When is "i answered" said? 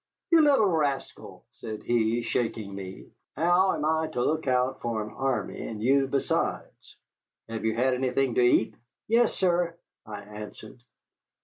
10.07-10.81